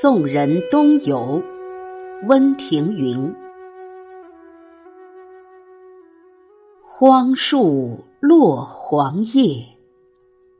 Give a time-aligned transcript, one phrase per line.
[0.00, 1.40] 送人东游，
[2.26, 3.32] 温庭筠。
[6.82, 9.64] 荒树落黄叶，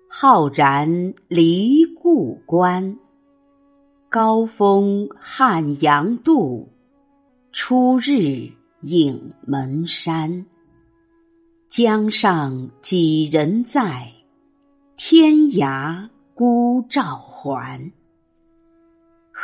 [0.06, 2.96] 浩然离故关。
[4.08, 6.68] 高风汉阳渡，
[7.50, 8.48] 初日
[8.82, 10.46] 影门山。
[11.68, 14.12] 江上几人在？
[14.96, 17.90] 天涯孤照还。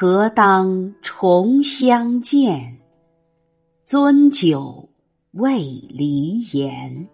[0.02, 2.80] 何当重相见？
[3.86, 4.88] 樽酒。
[5.32, 7.06] 未离言。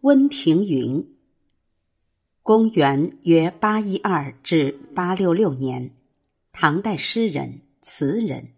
[0.00, 1.04] 温庭筠，
[2.42, 5.90] 公元约八一二至八六六年，
[6.50, 8.48] 唐代诗人、词人，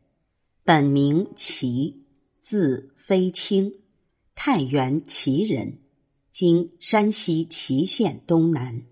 [0.62, 2.04] 本名齐，
[2.42, 3.80] 字飞卿，
[4.36, 5.80] 太原祁人，
[6.30, 8.84] 今山西祁县东南。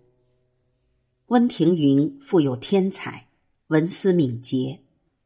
[1.29, 3.27] 温庭筠富有天才，
[3.69, 4.81] 文思敏捷，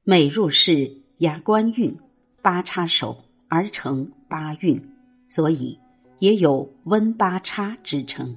[0.04, 1.02] 每入仕。
[1.18, 1.98] 押官运，
[2.40, 4.80] 八叉手而成八运，
[5.28, 5.76] 所以
[6.20, 8.36] 也有温八叉之称。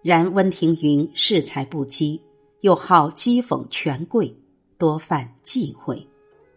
[0.00, 2.18] 然温庭筠恃才不羁，
[2.62, 4.34] 又好讥讽权贵，
[4.78, 6.08] 多犯忌讳，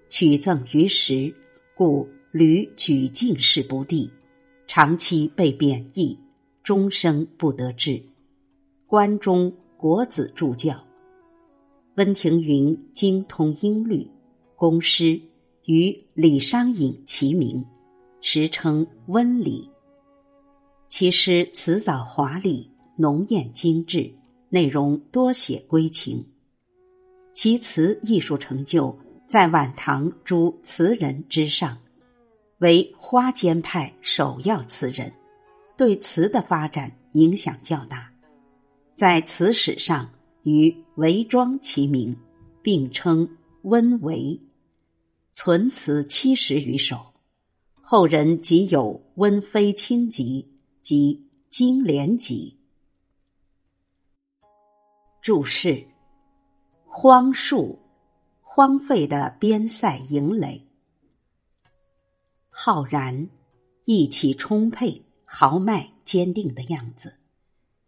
[0.08, 1.36] 取赠于时，
[1.76, 4.10] 故屡举进士不第，
[4.66, 6.18] 长期被贬役，
[6.64, 8.02] 终生不得志。
[8.90, 10.76] 关中国子助教，
[11.98, 14.10] 温庭筠精通音律。
[14.56, 15.22] 公诗
[15.66, 17.64] 与李商隐齐名，
[18.20, 19.70] 时称温李。
[20.90, 24.12] 其诗辞藻华丽，浓艳精致，
[24.50, 26.26] 内容多写闺情。
[27.36, 31.78] 其词艺术成就在晚唐诸词人之上，
[32.58, 35.14] 为花间派首要词人，
[35.78, 38.12] 对词的发展影响较大。
[39.00, 40.10] 在词史上
[40.44, 42.14] 与韦庄齐名，
[42.62, 44.38] 并称温韦。
[45.32, 47.00] 存词七十余首，
[47.82, 50.46] 后人即有《温飞卿集》
[50.86, 51.16] 及
[51.50, 52.60] 《金莲集》。
[55.22, 55.82] 注释：
[56.84, 57.80] 荒树，
[58.42, 60.62] 荒废的边塞营垒；
[62.50, 63.30] 浩然，
[63.86, 67.14] 意气充沛、豪迈坚定的样子，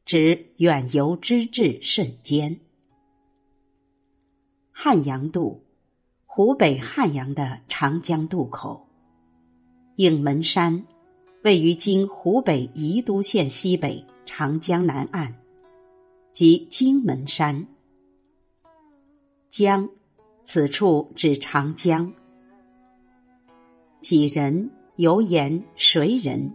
[0.06, 2.60] 指远游之志甚坚。
[4.72, 5.64] 汉阳渡。
[6.34, 8.88] 湖北汉阳的长江渡口，
[9.98, 10.86] 影门山
[11.44, 15.36] 位于今湖北宜都县西北长江南岸，
[16.32, 17.68] 即荆门山。
[19.50, 19.90] 江，
[20.46, 22.14] 此处指长江。
[24.00, 24.72] 几人？
[24.96, 26.54] 犹言谁人？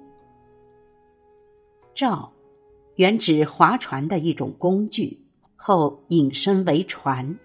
[1.95, 2.33] 赵，
[2.97, 5.21] 原指划船的一种工具，
[5.55, 7.39] 后引申为船。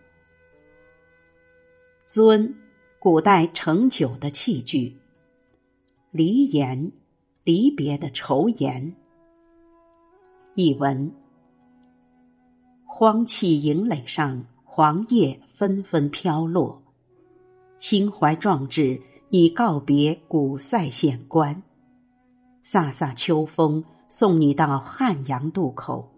[2.09, 2.53] 樽，
[2.99, 4.97] 古代盛酒的器具。
[6.11, 6.91] 离言，
[7.43, 8.93] 离别的愁言。
[10.55, 11.11] 译文：
[12.85, 16.81] 荒弃营垒上，黄叶纷纷飘落，
[17.77, 21.63] 心怀壮志，你告别古塞县关，
[22.65, 26.11] 飒飒秋风送你到汉阳渡口，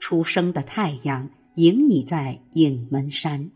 [0.00, 3.50] 初升的太阳迎你在影门山。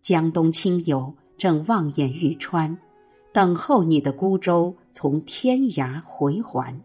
[0.00, 2.78] 江东亲友正望眼欲穿，
[3.30, 6.80] 等候你的孤舟从天涯回还。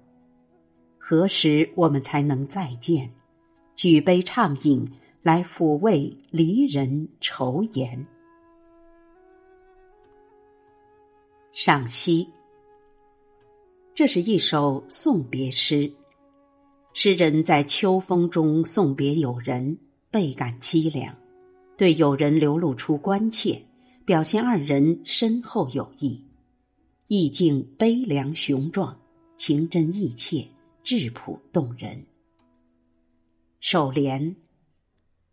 [0.97, 3.09] 何时我们才能再见？
[3.77, 4.91] 举杯畅饮，
[5.23, 8.05] 来抚慰离人愁颜。
[11.53, 12.27] 赏析：
[13.95, 15.89] 这是一首送别诗，
[16.91, 19.78] 诗人在秋风中送别友人，
[20.11, 21.16] 倍感凄凉。
[21.78, 23.66] 对友人流露出关切，
[24.03, 26.22] 表现二人深厚友谊，
[27.08, 28.99] 意境悲凉雄壮，
[29.37, 30.46] 情真意切，
[30.84, 32.05] 质朴动人。
[33.61, 34.35] 首联：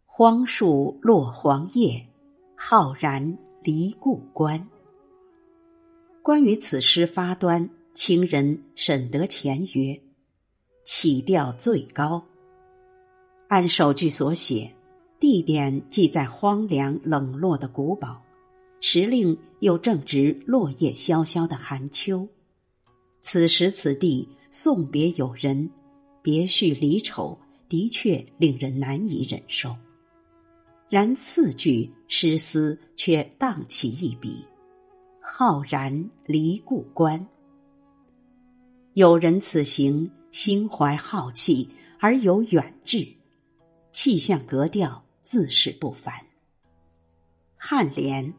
[0.06, 2.06] 荒树落黄叶，
[2.54, 4.68] 浩然离故关。
[6.22, 10.00] 关于此诗发端，清人沈德潜曰
[10.84, 12.24] ：“起调最高。”
[13.48, 14.72] 按首句所写。
[15.20, 18.20] 地点即在荒凉冷落的古堡，
[18.80, 22.28] 时令又正值落叶萧萧的寒秋。
[23.20, 25.70] 此时此地送别友人，
[26.22, 27.38] 别绪离愁，
[27.68, 29.76] 的确令人难以忍受。
[30.88, 34.44] 然次句诗思却荡起一笔
[35.22, 37.24] ：“浩然离故关。”
[38.94, 41.66] 有人此行心怀浩气
[41.98, 43.08] 而有远志。
[43.90, 46.14] 气象格调自是不凡。
[47.58, 48.34] 颔联：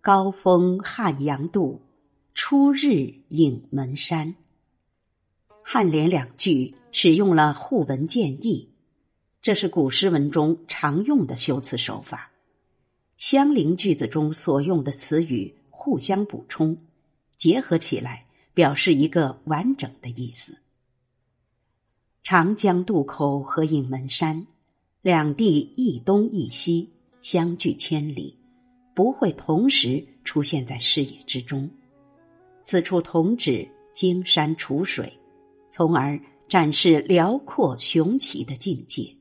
[0.00, 1.80] 高峰汉阳渡，
[2.34, 4.34] 初日影门山。
[5.64, 8.68] 颔联两句使用了互文见义，
[9.40, 12.32] 这是古诗文中常用的修辞手法。
[13.16, 16.76] 相邻句子中所用的词语互相补充，
[17.36, 18.23] 结合起来，
[18.54, 20.56] 表示一个完整的意思。
[22.22, 24.46] 长江渡口和影门山，
[25.02, 26.88] 两地一东一西，
[27.20, 28.38] 相距千里，
[28.94, 31.68] 不会同时出现在视野之中。
[32.62, 35.12] 此处同指荆山楚水，
[35.68, 36.18] 从而
[36.48, 39.14] 展示辽阔雄奇的境界，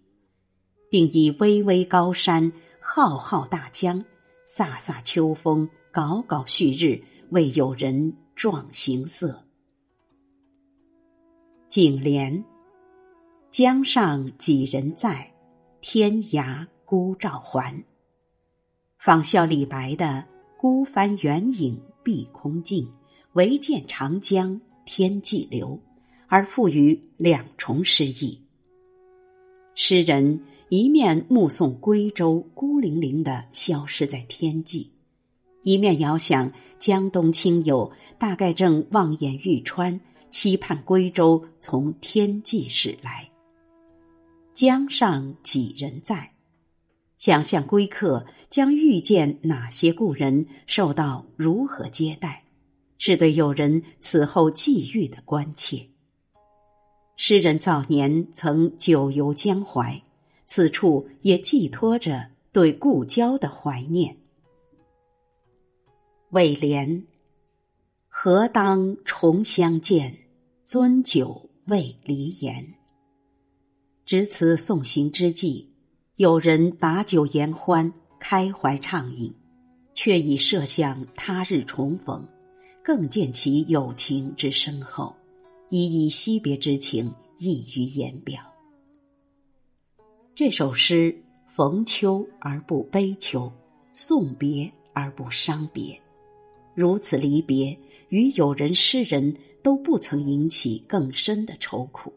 [0.89, 2.53] 并以巍巍高山。
[2.85, 4.05] 浩浩大江，
[4.45, 9.43] 飒飒秋风，杲杲旭日，为友人壮行色。
[11.69, 12.43] 景联：
[13.51, 15.31] 江上几人在，
[15.81, 17.83] 天涯孤照还。
[18.97, 20.25] 仿效李白的
[20.57, 22.87] “孤帆远影碧空尽，
[23.33, 25.79] 唯见长江天际流”，
[26.27, 28.41] 而赋予两重诗意。
[29.75, 30.43] 诗人。
[30.69, 34.91] 一面目送归舟孤零零的消失在天际，
[35.63, 39.99] 一面遥想江东亲友大概正望眼欲穿，
[40.29, 43.29] 期盼归舟从天际驶来。
[44.53, 46.31] 江上几人在？
[47.17, 52.43] 想象归客将遇见哪些故人，受到如何接待，
[52.97, 55.87] 是对友人此后际遇的关切。
[57.15, 60.01] 诗人早年曾久游江淮。
[60.45, 64.15] 此处也寄托着对故交的怀念。
[66.33, 67.05] 尾联：
[68.07, 70.17] 何当重相见，
[70.65, 72.73] 樽酒未离言。
[74.03, 75.69] 值此送行之际，
[76.15, 79.31] 有人把酒言欢，开怀畅饮，
[79.93, 82.27] 却已设想他日重逢，
[82.83, 85.15] 更见其友情之深厚，
[85.69, 88.41] 依依惜别之情溢于言表。
[90.33, 91.15] 这首诗
[91.55, 93.53] 逢秋而不悲秋，
[93.93, 96.01] 送别而不伤别，
[96.75, 97.77] 如此离别，
[98.09, 102.13] 与友人、诗人都不曾引起更深的愁苦。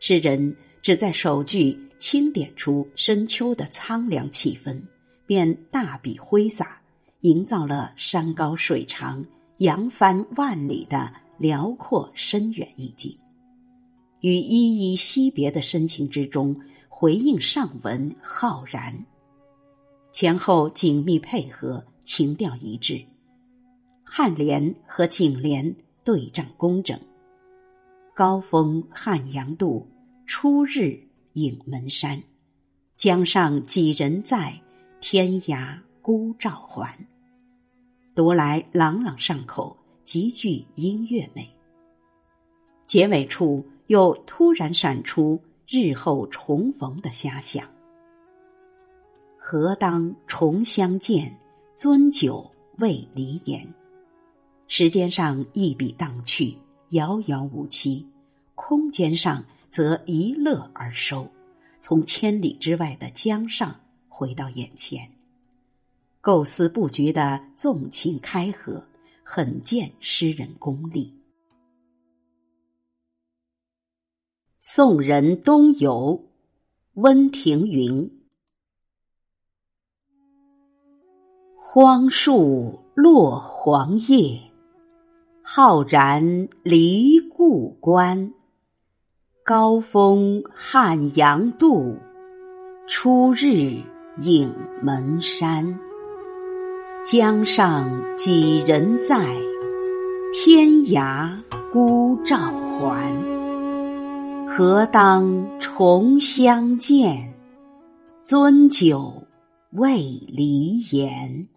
[0.00, 4.80] 诗人只在首句轻点出深秋的苍凉气氛，
[5.26, 6.80] 便大笔挥洒，
[7.22, 9.24] 营造了山高水长、
[9.58, 13.16] 扬帆万里的辽阔深远意境，
[14.20, 16.56] 与依依惜别的深情之中。
[16.88, 19.06] 回应上文浩然，
[20.10, 23.00] 前后紧密配合，情调一致。
[24.10, 26.98] 颔联和颈联对仗工整。
[28.14, 29.86] 高峰汉阳渡，
[30.26, 30.98] 初日
[31.34, 32.22] 影门山。
[32.96, 34.60] 江上几人在，
[35.00, 36.98] 天涯孤照还。
[38.14, 41.48] 读来朗朗上口，极具音乐美。
[42.86, 45.40] 结尾处又突然闪出。
[45.70, 47.68] 日后重逢的遐想，
[49.36, 51.38] 何当重相见？
[51.76, 53.68] 樽酒未离言。
[54.68, 56.56] 时间上一笔荡去，
[56.90, 58.04] 遥遥无期；
[58.54, 61.26] 空间上则一乐而收，
[61.80, 65.10] 从千里之外的江上回到眼前。
[66.20, 68.84] 构思布局的纵情开合，
[69.24, 71.14] 很见诗人功力。
[74.60, 76.26] 送人东游，
[76.92, 78.10] 温庭筠。
[81.54, 84.47] 荒树落黄叶，
[85.50, 88.34] 浩然离故关。
[89.42, 91.96] 高峰汉阳渡，
[92.86, 93.80] 初日
[94.18, 95.80] 影门山。
[97.02, 99.24] 江上几人在？
[100.34, 101.34] 天涯
[101.72, 103.10] 孤照还。
[104.54, 107.32] 何当重相见？
[108.22, 109.24] 樽酒
[109.70, 111.48] 未离言。